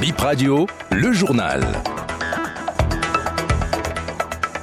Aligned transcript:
Bip 0.00 0.20
Radio, 0.20 0.66
le 0.92 1.12
journal. 1.12 1.60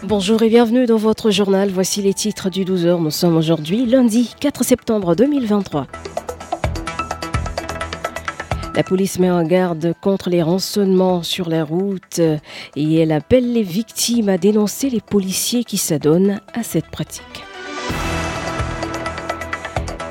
Bonjour 0.04 0.42
et 0.44 0.48
bienvenue 0.48 0.86
dans 0.86 0.96
votre 0.96 1.30
journal. 1.30 1.70
Voici 1.72 2.02
les 2.02 2.14
titres 2.14 2.50
du 2.50 2.64
12h. 2.64 3.02
Nous 3.02 3.12
sommes 3.12 3.36
aujourd'hui 3.36 3.86
lundi 3.86 4.34
4 4.40 4.64
septembre 4.64 5.14
2023. 5.14 5.88
La 8.76 8.84
police 8.84 9.20
met 9.20 9.30
en 9.30 9.44
garde 9.44 9.94
contre 10.00 10.30
les 10.30 10.42
rançonnements 10.42 11.22
sur 11.22 11.50
la 11.50 11.66
route 11.66 12.20
et 12.78 12.96
elle 12.96 13.12
appelle 13.12 13.52
les 13.52 13.64
victimes 13.64 14.30
à 14.30 14.38
dénoncer 14.38 14.90
les 14.90 15.02
policiers 15.02 15.66
qui 15.66 15.78
s'adonnent 15.78 16.40
à 16.54 16.64
cette 16.64 16.88
pratique. 16.88 17.44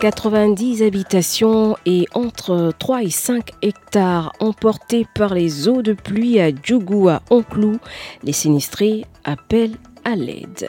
90 0.04 0.82
habitations 0.82 1.78
et 1.86 2.04
entre 2.12 2.74
3 2.78 3.04
et 3.04 3.10
5 3.10 3.52
hectares 3.62 4.32
emportés 4.38 5.06
par 5.14 5.32
les 5.32 5.66
eaux 5.66 5.80
de 5.80 5.94
pluie 5.94 6.38
à 6.40 6.50
Djougou 6.50 7.08
à 7.08 7.22
Onclou. 7.30 7.78
Les 8.22 8.34
sinistrés 8.34 9.06
appellent 9.24 9.78
à 10.04 10.14
l'aide. 10.14 10.68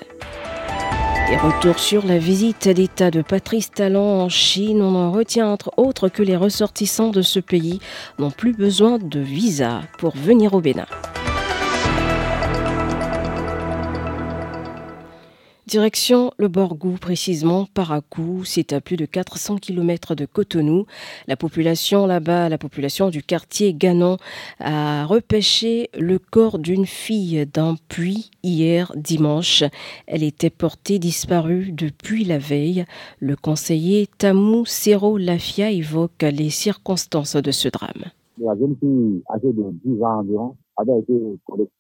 Et 1.30 1.36
retour 1.36 1.80
sur 1.80 2.06
la 2.06 2.18
visite 2.18 2.70
d'État 2.70 3.12
de 3.12 3.22
Patrice 3.22 3.72
Talon 3.72 4.22
en 4.22 4.30
Chine, 4.30 4.82
on 4.82 4.96
en 4.96 5.12
retient 5.12 5.48
entre 5.48 5.74
autres 5.76 6.08
que 6.08 6.24
les 6.24 6.38
ressortissants 6.38 7.10
de 7.10 7.22
ce 7.22 7.42
pays 7.42 7.82
n'ont 8.20 8.32
plus 8.32 8.54
besoin 8.54 9.00
de 9.00 9.20
visa 9.20 9.82
pour 9.98 10.16
venir 10.16 10.54
au 10.54 10.62
Bénin. 10.62 10.88
Direction 15.76 16.32
le 16.38 16.48
Borgou, 16.48 16.96
précisément 17.02 17.66
Paracou, 17.74 18.46
c'est 18.46 18.72
à 18.72 18.80
plus 18.80 18.96
de 18.96 19.06
400 19.06 19.58
km 19.58 20.16
de 20.16 20.26
Cotonou. 20.26 20.86
La 21.28 21.36
population 21.36 22.06
là-bas, 22.06 22.48
la 22.48 22.58
population 22.58 23.10
du 23.10 23.22
quartier 23.22 23.74
Ganon, 23.74 24.16
a 24.62 25.06
repêché 25.06 25.90
le 26.00 26.18
corps 26.18 26.60
d'une 26.60 26.86
fille 26.86 27.46
d'un 27.46 27.76
puits 27.90 28.32
hier 28.42 28.94
dimanche. 28.96 29.66
Elle 30.08 30.24
était 30.24 30.50
portée 30.50 30.98
disparue 30.98 31.74
depuis 31.74 32.24
la 32.24 32.38
veille. 32.38 32.86
Le 33.20 33.36
conseiller 33.36 34.08
Tamou 34.18 34.66
Sero 34.66 35.18
Lafia 35.18 35.72
évoque 35.72 36.22
les 36.22 36.52
circonstances 36.52 37.36
de 37.36 37.52
ce 37.52 37.68
drame. 37.68 38.06
La 38.38 38.56
jeune 38.58 38.78
fille 38.80 39.22
âgée 39.30 39.52
de 39.52 39.64
10 39.84 40.02
ans 40.04 40.20
environ 40.20 40.56
avait 40.78 41.00
été 41.00 41.14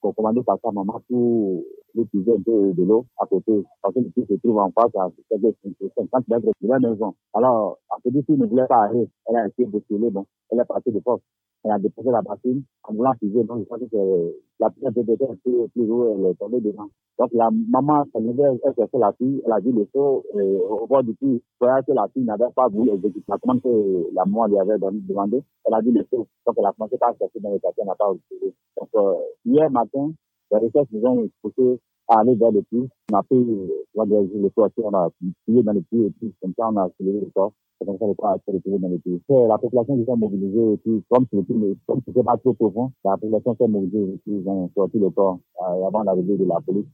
commandée 0.01 0.41
par 0.45 0.57
sa 0.61 0.73
maman 0.73 1.01
pour 1.07 1.63
l'utiliser 1.95 2.31
un 2.31 2.41
peu 2.41 2.73
de 2.73 2.83
l'eau 2.83 3.05
à 3.19 3.25
côté. 3.25 3.63
Parce 3.81 3.93
que 3.93 3.99
le 3.99 4.09
puits 4.09 4.25
se 4.27 4.33
trouve 4.35 4.59
en 4.59 4.71
face 4.71 4.95
à 4.95 5.09
50 5.31 6.27
mètres 6.27 6.45
de 6.61 6.67
la 6.67 6.79
maison. 6.79 7.13
Alors, 7.33 7.79
à 7.89 7.97
ce 8.03 8.09
fille 8.09 8.37
ne 8.37 8.45
voulait 8.45 8.67
pas 8.67 8.83
aller. 8.83 9.07
Elle 9.27 9.37
a 9.37 9.47
été 9.47 9.65
bousculée, 9.65 10.09
bon, 10.09 10.25
elle 10.51 10.59
est 10.59 10.65
partie 10.65 10.91
de 10.91 10.99
force. 10.99 11.21
Elle 11.63 11.71
a 11.71 11.79
déposé 11.79 12.11
la 12.11 12.21
bassine 12.21 12.63
en 12.83 12.93
voulant 12.93 13.13
puiser. 13.19 13.43
Donc, 13.43 13.59
je 13.59 13.63
pense 13.63 13.79
que 13.79 14.35
la 14.59 14.69
pierre 14.69 14.91
était 14.91 15.23
un 15.23 15.35
peu 15.43 15.67
plus 15.73 15.89
haut, 15.89 16.15
elle 16.15 16.25
est 16.27 16.35
tombée 16.35 16.61
dedans. 16.61 16.87
Donc, 17.17 17.29
la 17.33 17.49
maman 17.69 18.03
elle 18.13 18.59
cherchait 18.75 18.97
la 18.99 19.11
fille, 19.13 19.41
elle 19.45 19.51
a 19.51 19.59
dit 19.59 19.71
le 19.71 19.87
saut 19.91 20.23
au 20.33 20.85
bord 20.85 21.03
du 21.03 21.15
puits. 21.15 21.41
Voyant 21.59 21.81
que 21.87 21.93
la 21.93 22.07
fille 22.13 22.23
n'avait 22.23 22.51
pas 22.55 22.67
voulu 22.67 22.91
exécuter 22.91 23.25
la 23.27 23.37
commande 23.39 23.63
que 23.63 24.13
la 24.13 24.25
maman 24.25 24.45
lui 24.45 24.59
avait 24.59 24.77
demandé, 24.77 25.41
elle 25.65 25.73
a 25.73 25.81
dit 25.81 25.91
le 25.91 26.05
saut. 26.11 26.27
Donc, 26.45 26.55
elle 26.57 26.65
a 26.65 26.73
commencé 26.73 26.97
par 26.97 27.17
chercher 27.17 27.39
dans 27.39 27.51
le 27.51 27.57
quartier, 27.57 27.81
elle 27.81 27.87
n'a 27.87 27.95
pas. 27.95 28.11
Donc, 28.11 28.89
euh, 28.95 29.13
hier 29.45 29.71
matin, 29.71 30.11
les 30.51 30.57
recherches 30.59 30.87
nous 30.91 31.05
ont 31.05 31.29
poussé 31.41 31.79
à 32.07 32.19
aller 32.19 32.35
vers 32.35 32.51
le 32.51 32.61
puits. 32.63 32.87
On 33.11 33.17
a 33.17 33.21
va 33.95 34.05
dire, 34.05 34.21
le 34.33 34.49
toit, 34.49 34.69
on 34.77 34.93
a 34.93 35.09
plié 35.45 35.63
dans 35.63 35.73
le 35.73 35.81
puits 35.81 36.03
et 36.03 36.09
puis 36.11 36.33
comme 36.41 36.53
ça, 36.57 36.69
on 36.69 36.77
a 36.77 36.89
soulevé 36.97 37.21
le 37.21 37.31
corps. 37.33 37.51
C'est 37.79 37.85
comme 37.85 37.97
ça, 37.97 38.05
le 38.07 38.13
corps 38.13 38.29
a 38.29 38.33
retrouvé 38.33 38.79
dans 38.79 38.89
le 38.89 38.97
puits. 38.99 39.21
La 39.29 39.57
population 39.57 40.05
s'est 40.05 40.15
mobilisée 40.15 40.73
et 40.73 40.77
puis, 40.77 41.03
comme 41.09 41.25
c'était 41.31 42.23
pas 42.23 42.37
trop 42.37 42.53
profond, 42.53 42.91
la 43.03 43.17
population 43.17 43.55
s'est 43.55 43.67
mobilisée 43.67 44.13
et 44.13 44.17
puis 44.23 44.33
ils 44.39 44.47
ont 44.47 44.69
sorti 44.75 44.99
le 44.99 45.09
corps 45.09 45.39
euh, 45.61 45.87
avant 45.87 46.03
l'arrivée 46.03 46.37
de 46.37 46.45
la 46.45 46.59
police. 46.65 46.85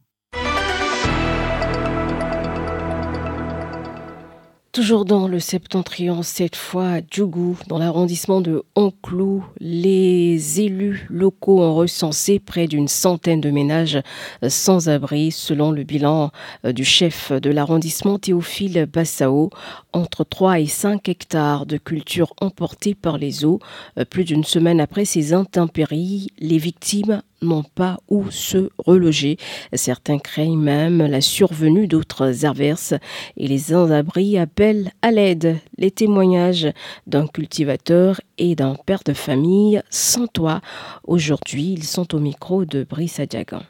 Toujours 4.72 5.04
dans 5.04 5.28
le 5.28 5.42
septentrion, 5.42 6.24
cette 6.24 6.56
fois 6.56 6.92
à 6.92 7.02
Djougou, 7.02 7.58
dans 7.68 7.78
l'arrondissement 7.78 8.40
de 8.40 8.64
Onclou, 8.76 9.44
les 9.59 10.62
élus 10.62 11.06
locaux 11.09 11.59
ont 11.59 11.76
recensé 11.76 12.40
près 12.40 12.68
d'une 12.68 12.88
centaine 12.88 13.42
de 13.42 13.52
ménages 13.52 14.00
sans 14.48 14.88
abri, 14.88 15.32
selon 15.32 15.72
le 15.72 15.84
bilan 15.84 16.32
euh, 16.64 16.72
du 16.72 16.86
chef 16.86 17.34
de 17.34 17.50
l'arrondissement 17.50 18.18
Théophile 18.18 18.86
Bassao. 18.86 19.50
Entre 19.92 20.24
3 20.24 20.62
et 20.62 20.68
5 20.68 21.09
hectares 21.09 21.66
de 21.66 21.76
cultures 21.76 22.34
emportées 22.40 22.96
par 22.96 23.18
les 23.18 23.44
eaux. 23.44 23.59
Euh, 23.98 24.06
plus 24.06 24.24
d'une 24.24 24.46
semaine 24.46 24.80
après 24.80 25.03
ces 25.03 25.34
intempéries, 25.34 26.30
les 26.40 26.58
victimes 26.58 27.22
n'ont 27.41 27.63
pas 27.63 27.97
où 28.09 28.29
se 28.29 28.69
reloger. 28.78 29.38
Certains 29.74 30.19
craignent 30.19 30.59
même 30.59 31.00
la 31.00 31.22
survenue 31.22 31.88
d'autres 31.88 32.46
averses 32.46 32.94
et 33.38 33.47
les 33.47 33.57
sans-abri 33.57 34.38
appellent 34.38 34.91
à 35.02 35.12
l'aide. 35.12 35.57
Les 35.78 35.91
témoignages 35.91 36.68
d'un 37.07 37.28
cultivateur 37.28 38.22
et 38.38 38.56
d'un 38.56 38.75
père 38.75 39.02
de 39.06 39.13
famille 39.13 39.81
sans 39.90 40.28
toit. 40.28 40.62
Aujourd'hui, 41.03 41.74
ils 41.74 41.84
sont 41.84 42.16
au 42.16 42.19
micro 42.19 42.66
de 42.66 42.84
Brice 42.84 43.19
Adjagan 43.19 43.63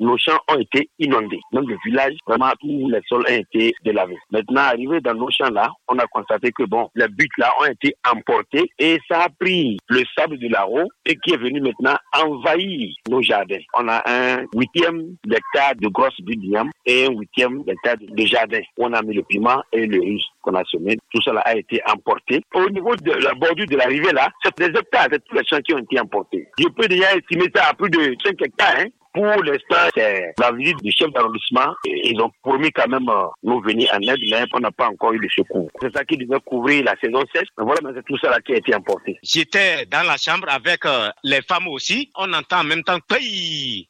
nos 0.00 0.16
champs 0.16 0.38
ont 0.48 0.58
été 0.58 0.88
inondés. 0.98 1.40
Donc 1.52 1.68
le 1.68 1.76
village, 1.84 2.14
vraiment, 2.26 2.50
tous 2.60 2.88
les 2.88 3.00
sols 3.08 3.24
ont 3.28 3.34
été 3.34 3.74
délavés. 3.84 4.18
Maintenant, 4.30 4.62
arrivé 4.62 5.00
dans 5.00 5.14
nos 5.14 5.30
champs-là, 5.30 5.70
on 5.88 5.98
a 5.98 6.06
constaté 6.06 6.50
que 6.52 6.64
bon, 6.64 6.88
les 6.94 7.08
buts 7.08 7.28
là 7.38 7.52
ont 7.60 7.66
été 7.66 7.94
emportés 8.10 8.70
et 8.78 8.98
ça 9.08 9.24
a 9.24 9.28
pris 9.28 9.78
le 9.88 10.02
sable 10.16 10.38
de 10.38 10.48
la 10.48 10.62
roue 10.62 10.88
et 11.04 11.16
qui 11.16 11.32
est 11.34 11.38
venu 11.38 11.60
maintenant 11.60 11.96
envahir 12.14 12.94
nos 13.08 13.22
jardins. 13.22 13.58
On 13.74 13.88
a 13.88 14.02
un 14.06 14.44
huitième 14.54 15.16
d'hectare 15.24 15.74
de 15.76 15.88
grosses 15.88 16.20
buttes 16.20 16.38
et 16.86 17.06
un 17.06 17.12
huitième 17.12 17.62
d'hectare 17.64 17.96
de 18.00 18.26
jardin. 18.26 18.60
On 18.78 18.92
a 18.92 19.02
mis 19.02 19.14
le 19.14 19.22
piment 19.22 19.62
et 19.72 19.86
le 19.86 20.00
riz 20.00 20.24
qu'on 20.42 20.54
a 20.54 20.64
semé. 20.64 20.96
Tout 21.12 21.22
cela 21.22 21.40
a 21.40 21.56
été 21.56 21.80
emporté. 21.90 22.42
Au 22.54 22.68
niveau 22.70 22.94
de 22.96 23.12
la 23.12 23.34
bordure 23.34 23.66
de 23.66 23.76
l'arrivée 23.76 24.12
là, 24.12 24.28
c'est 24.42 24.56
des 24.58 24.78
hectares, 24.78 25.08
c'est 25.10 25.24
tous 25.24 25.34
les 25.34 25.44
champs 25.44 25.60
qui 25.60 25.74
ont 25.74 25.78
été 25.78 26.00
emportés. 26.00 26.48
Je 26.58 26.68
peux 26.68 26.86
déjà 26.86 27.16
estimer 27.16 27.46
ça 27.54 27.68
à 27.70 27.74
plus 27.74 27.90
de 27.90 28.14
5 28.24 28.40
hectares. 28.42 28.74
Hein. 28.78 28.86
Pour 29.18 29.42
l'instant, 29.42 29.90
c'est 29.96 30.32
la 30.38 30.52
visite 30.52 30.76
du 30.80 30.92
chef 30.92 31.10
d'arrondissement. 31.12 31.74
Ils 31.84 32.20
ont 32.20 32.30
promis 32.40 32.70
quand 32.70 32.86
même 32.86 33.08
euh, 33.08 33.26
nous 33.42 33.60
venir 33.60 33.90
en 33.92 34.00
aide, 34.00 34.20
mais 34.30 34.44
on 34.52 34.60
n'a 34.60 34.70
pas 34.70 34.86
encore 34.86 35.12
eu 35.12 35.18
le 35.18 35.28
secours. 35.28 35.68
C'est 35.82 35.92
ça 35.92 36.04
qui 36.04 36.16
devait 36.16 36.38
couvrir 36.46 36.84
la 36.84 36.94
saison 37.02 37.24
sèche. 37.34 37.48
Mais 37.58 37.64
voilà, 37.64 37.80
c'est 37.96 38.04
tout 38.04 38.16
ça 38.18 38.40
qui 38.42 38.52
a 38.52 38.58
été 38.58 38.72
emporté. 38.76 39.18
J'étais 39.24 39.86
dans 39.86 40.06
la 40.06 40.16
chambre 40.18 40.46
avec 40.48 40.86
euh, 40.86 41.08
les 41.24 41.42
femmes 41.42 41.66
aussi. 41.66 42.12
On 42.16 42.32
entend 42.32 42.60
en 42.60 42.64
même 42.64 42.84
temps. 42.84 42.98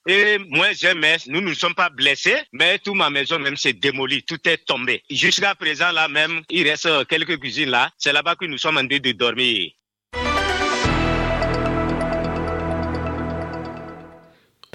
Et 0.07 0.39
moi, 0.49 0.69
j'aimais, 0.73 1.19
nous 1.27 1.43
ne 1.43 1.53
sommes 1.53 1.75
pas 1.75 1.91
blessés, 1.91 2.39
mais 2.55 2.79
toute 2.79 2.97
ma 2.97 3.11
maison 3.11 3.39
même 3.39 3.57
s'est 3.59 3.75
démolie. 3.75 4.23
Tout 4.23 4.49
est 4.49 4.65
tombé. 4.65 5.03
Jusqu'à 5.11 5.55
présent, 5.55 5.93
là 5.93 6.09
même, 6.09 6.41
il 6.49 6.67
reste 6.67 6.87
euh, 6.87 7.05
quelques 7.05 7.39
cuisines 7.39 7.69
là. 7.69 7.91
C'est 7.99 8.15
là-bas 8.15 8.37
que 8.37 8.47
nous 8.47 8.57
sommes 8.57 8.79
en 8.79 8.87
train 8.87 8.99
de 8.99 9.13
dormir. 9.13 9.73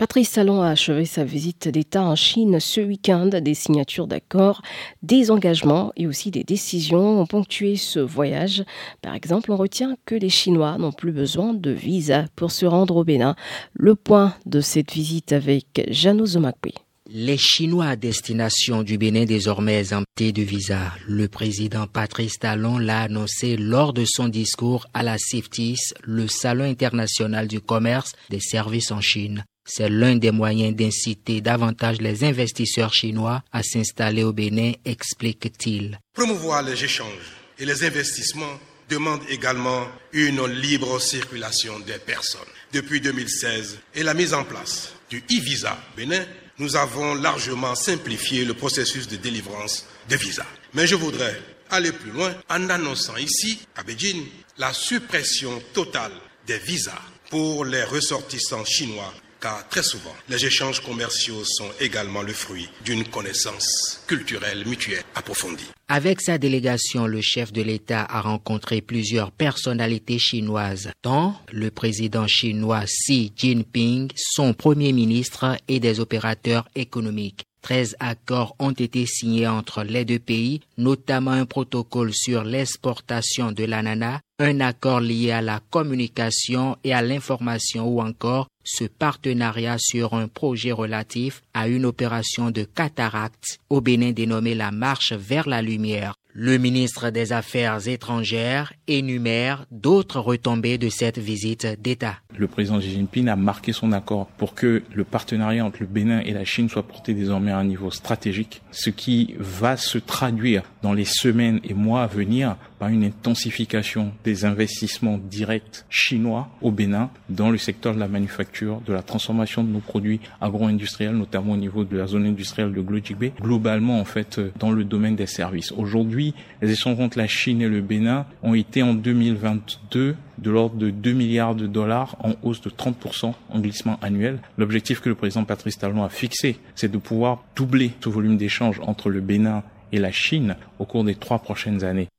Patrice 0.03 0.33
Talon 0.33 0.61
a 0.61 0.71
achevé 0.71 1.05
sa 1.05 1.23
visite 1.23 1.69
d'État 1.69 2.03
en 2.03 2.17
Chine 2.17 2.59
ce 2.59 2.81
week-end. 2.81 3.27
Des 3.27 3.53
signatures 3.53 4.05
d'accords, 4.05 4.61
des 5.01 5.31
engagements 5.31 5.93
et 5.95 6.07
aussi 6.07 6.29
des 6.29 6.43
décisions 6.43 7.21
ont 7.21 7.25
ponctué 7.25 7.77
ce 7.77 8.01
voyage. 8.01 8.65
Par 9.01 9.15
exemple, 9.15 9.49
on 9.49 9.55
retient 9.55 9.95
que 10.05 10.15
les 10.15 10.27
Chinois 10.27 10.77
n'ont 10.77 10.91
plus 10.91 11.13
besoin 11.13 11.53
de 11.53 11.71
visa 11.71 12.25
pour 12.35 12.51
se 12.51 12.65
rendre 12.65 12.97
au 12.97 13.05
Bénin. 13.05 13.37
Le 13.75 13.95
point 13.95 14.35
de 14.45 14.59
cette 14.59 14.91
visite 14.91 15.31
avec 15.31 15.87
Jano 15.87 16.25
Zomakwe. 16.25 16.73
Les 17.09 17.37
Chinois 17.37 17.85
à 17.85 17.95
destination 17.95 18.83
du 18.83 18.97
Bénin 18.97 19.23
désormais 19.23 19.79
exemptés 19.79 20.33
de 20.33 20.41
visa. 20.41 20.91
Le 21.07 21.29
président 21.29 21.87
Patrice 21.87 22.39
Talon 22.39 22.77
l'a 22.77 23.03
annoncé 23.03 23.55
lors 23.55 23.93
de 23.93 24.03
son 24.05 24.27
discours 24.27 24.85
à 24.93 25.01
la 25.01 25.17
CIFTIS, 25.17 25.93
le 26.03 26.27
Salon 26.27 26.65
international 26.65 27.47
du 27.47 27.61
commerce 27.61 28.11
des 28.29 28.41
services 28.41 28.91
en 28.91 28.99
Chine. 28.99 29.45
C'est 29.65 29.89
l'un 29.89 30.15
des 30.15 30.31
moyens 30.31 30.75
d'inciter 30.75 31.39
davantage 31.39 32.01
les 32.01 32.23
investisseurs 32.23 32.93
chinois 32.93 33.43
à 33.51 33.63
s'installer 33.63 34.23
au 34.23 34.33
Bénin, 34.33 34.73
explique-t-il. 34.83 35.99
Promouvoir 36.13 36.63
les 36.63 36.83
échanges 36.83 37.31
et 37.57 37.65
les 37.65 37.83
investissements 37.83 38.59
demande 38.89 39.21
également 39.29 39.87
une 40.11 40.45
libre 40.45 40.99
circulation 40.99 41.79
des 41.79 41.97
personnes. 41.97 42.41
Depuis 42.73 42.99
2016 42.99 43.79
et 43.95 44.03
la 44.03 44.13
mise 44.13 44.33
en 44.33 44.43
place 44.43 44.93
du 45.09 45.19
e-visa 45.31 45.77
Bénin, 45.95 46.25
nous 46.59 46.75
avons 46.75 47.15
largement 47.15 47.75
simplifié 47.75 48.45
le 48.45 48.53
processus 48.53 49.07
de 49.07 49.15
délivrance 49.15 49.85
de 50.09 50.15
visas. 50.17 50.45
Mais 50.73 50.87
je 50.87 50.95
voudrais 50.95 51.39
aller 51.69 51.91
plus 51.91 52.11
loin 52.11 52.33
en 52.49 52.69
annonçant 52.69 53.17
ici, 53.17 53.59
à 53.75 53.83
Beijing, 53.83 54.25
la 54.57 54.73
suppression 54.73 55.61
totale 55.73 56.11
des 56.45 56.59
visas 56.59 57.01
pour 57.29 57.65
les 57.65 57.83
ressortissants 57.83 58.65
chinois 58.65 59.13
car 59.43 59.67
très 59.67 59.83
souvent, 59.83 60.15
les 60.29 60.45
échanges 60.45 60.79
commerciaux 60.79 61.43
sont 61.43 61.69
également 61.81 62.21
le 62.21 62.31
fruit 62.31 62.69
d'une 62.85 63.03
connaissance 63.03 64.01
culturelle 64.07 64.65
mutuelle 64.65 65.03
approfondie. 65.15 65.69
Avec 65.89 66.21
sa 66.21 66.37
délégation, 66.37 67.07
le 67.07 67.19
chef 67.19 67.51
de 67.51 67.61
l'État 67.61 68.05
a 68.09 68.21
rencontré 68.21 68.79
plusieurs 68.79 69.31
personnalités 69.31 70.17
chinoises, 70.17 70.91
dont 71.03 71.33
le 71.51 71.69
président 71.71 72.25
chinois 72.25 72.85
Xi 72.85 73.33
Jinping, 73.35 74.09
son 74.15 74.53
premier 74.53 74.93
ministre 74.93 75.57
et 75.67 75.81
des 75.81 75.99
opérateurs 75.99 76.69
économiques. 76.75 77.43
13 77.63 77.95
accords 77.99 78.55
ont 78.59 78.71
été 78.71 79.05
signés 79.05 79.47
entre 79.47 79.83
les 79.83 80.05
deux 80.05 80.19
pays, 80.19 80.61
notamment 80.77 81.31
un 81.31 81.45
protocole 81.45 82.13
sur 82.13 82.43
l'exportation 82.43 83.51
de 83.51 83.63
l'ananas, 83.63 84.19
un 84.39 84.59
accord 84.61 84.99
lié 84.99 85.31
à 85.31 85.41
la 85.41 85.59
communication 85.69 86.77
et 86.83 86.93
à 86.93 87.01
l'information 87.01 87.87
ou 87.87 88.01
encore 88.01 88.47
ce 88.63 88.85
partenariat 88.85 89.77
sur 89.77 90.13
un 90.13 90.27
projet 90.27 90.71
relatif 90.71 91.41
à 91.53 91.67
une 91.67 91.85
opération 91.85 92.49
de 92.49 92.63
cataracte 92.63 93.59
au 93.69 93.81
Bénin 93.81 94.11
dénommée 94.11 94.55
la 94.55 94.71
marche 94.71 95.13
vers 95.13 95.47
la 95.47 95.61
lumière. 95.61 96.15
Le 96.35 96.57
ministre 96.57 97.11
des 97.11 97.31
Affaires 97.31 97.87
étrangères 97.87 98.73
énumère 98.87 99.67
d'autres 99.69 100.19
retombées 100.19 100.79
de 100.79 100.89
cette 100.89 101.19
visite 101.19 101.67
d'État. 101.79 102.15
Le 102.35 102.47
président 102.47 102.79
Xi 102.79 102.89
Jinping 102.89 103.27
a 103.27 103.35
marqué 103.35 103.71
son 103.71 103.91
accord 103.91 104.25
pour 104.39 104.55
que 104.55 104.81
le 104.91 105.03
partenariat 105.03 105.63
entre 105.63 105.81
le 105.81 105.85
Bénin 105.85 106.21
et 106.21 106.31
la 106.31 106.43
Chine 106.43 106.69
soit 106.69 106.87
porté 106.87 107.13
désormais 107.13 107.51
à 107.51 107.59
un 107.59 107.65
niveau 107.65 107.91
stratégique, 107.91 108.63
ce 108.71 108.89
qui 108.89 109.35
va 109.37 109.77
se 109.77 109.99
traduire 109.99 110.63
dans 110.81 110.93
les 110.93 111.05
semaines 111.05 111.59
et 111.63 111.75
mois 111.75 112.01
à 112.01 112.07
venir 112.07 112.55
par 112.83 112.91
une 112.91 113.05
intensification 113.05 114.11
des 114.25 114.43
investissements 114.43 115.17
directs 115.17 115.85
chinois 115.89 116.49
au 116.61 116.69
Bénin 116.69 117.09
dans 117.29 117.49
le 117.49 117.57
secteur 117.57 117.95
de 117.95 117.99
la 118.01 118.09
manufacture, 118.09 118.81
de 118.81 118.91
la 118.91 119.01
transformation 119.01 119.63
de 119.63 119.69
nos 119.69 119.79
produits 119.79 120.19
agro-industriels, 120.41 121.15
notamment 121.15 121.53
au 121.53 121.55
niveau 121.55 121.85
de 121.85 121.95
la 121.95 122.07
zone 122.07 122.25
industrielle 122.25 122.73
de 122.73 122.81
Glojigbe, 122.81 123.31
globalement 123.39 124.01
en 124.01 124.03
fait 124.03 124.41
dans 124.59 124.71
le 124.71 124.83
domaine 124.83 125.15
des 125.15 125.27
services. 125.27 125.71
Aujourd'hui, 125.71 126.33
les 126.61 126.73
échanges 126.73 126.99
entre 126.99 127.17
la 127.17 127.27
Chine 127.27 127.61
et 127.61 127.69
le 127.69 127.79
Bénin 127.79 128.25
ont 128.41 128.53
été 128.53 128.83
en 128.83 128.93
2022 128.93 130.17
de 130.39 130.51
l'ordre 130.51 130.75
de 130.75 130.89
2 130.89 131.13
milliards 131.13 131.55
de 131.55 131.67
dollars 131.67 132.17
en 132.19 132.33
hausse 132.43 132.59
de 132.59 132.69
30% 132.69 133.33
en 133.49 133.59
glissement 133.61 133.97
annuel. 134.01 134.39
L'objectif 134.57 134.99
que 134.99 135.07
le 135.07 135.15
président 135.15 135.45
Patrice 135.45 135.77
Talon 135.77 136.03
a 136.03 136.09
fixé, 136.09 136.57
c'est 136.75 136.91
de 136.91 136.97
pouvoir 136.97 137.45
doubler 137.55 137.93
ce 138.03 138.09
volume 138.09 138.35
d'échanges 138.35 138.81
entre 138.81 139.09
le 139.09 139.21
Bénin 139.21 139.63
et 139.93 139.99
la 139.99 140.11
Chine 140.11 140.57
au 140.79 140.85
cours 140.85 141.05
des 141.05 141.15
trois 141.15 141.39
prochaines 141.39 141.85
années. 141.85 142.09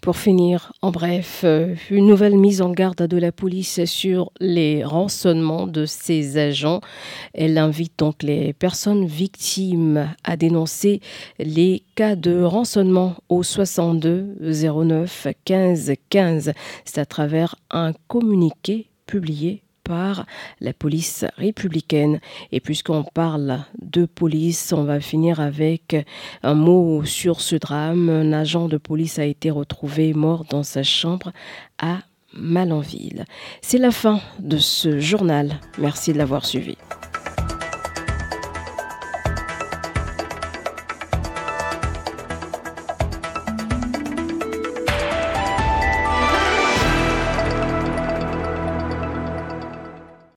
Pour 0.00 0.16
finir, 0.16 0.72
en 0.80 0.92
bref, 0.92 1.42
euh, 1.44 1.74
une 1.90 2.06
nouvelle 2.06 2.38
mise 2.38 2.62
en 2.62 2.70
garde 2.70 3.02
de 3.06 3.18
la 3.18 3.32
police 3.32 3.84
sur 3.84 4.32
les 4.40 4.82
rançonnements 4.82 5.66
de 5.66 5.84
ses 5.84 6.38
agents. 6.38 6.80
Elle 7.34 7.58
invite 7.58 7.98
donc 7.98 8.22
les 8.22 8.54
personnes 8.54 9.04
victimes 9.04 10.08
à 10.24 10.38
dénoncer 10.38 11.00
les 11.38 11.82
cas 11.96 12.16
de 12.16 12.42
rançonnement 12.42 13.16
au 13.28 13.42
62 13.42 14.36
09 14.40 15.28
15 15.44 15.92
15. 16.08 16.52
C'est 16.86 16.98
à 16.98 17.04
travers 17.04 17.56
un 17.70 17.92
communiqué 18.08 18.88
publié 19.04 19.62
par 19.90 20.24
la 20.60 20.72
police 20.72 21.24
républicaine. 21.36 22.20
Et 22.52 22.60
puisqu'on 22.60 23.02
parle 23.02 23.64
de 23.82 24.04
police, 24.04 24.72
on 24.72 24.84
va 24.84 25.00
finir 25.00 25.40
avec 25.40 25.96
un 26.44 26.54
mot 26.54 27.04
sur 27.04 27.40
ce 27.40 27.56
drame. 27.56 28.08
Un 28.08 28.32
agent 28.32 28.68
de 28.68 28.76
police 28.76 29.18
a 29.18 29.24
été 29.24 29.50
retrouvé 29.50 30.14
mort 30.14 30.44
dans 30.48 30.62
sa 30.62 30.84
chambre 30.84 31.32
à 31.80 31.98
Malenville. 32.32 33.24
C'est 33.62 33.78
la 33.78 33.90
fin 33.90 34.20
de 34.38 34.58
ce 34.58 35.00
journal. 35.00 35.58
Merci 35.78 36.12
de 36.12 36.18
l'avoir 36.18 36.46
suivi. 36.46 36.76